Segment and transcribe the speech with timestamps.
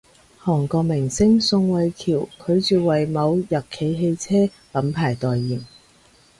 [0.43, 5.63] 韓國明星宋慧喬拒絕爲某日企汽車品牌代言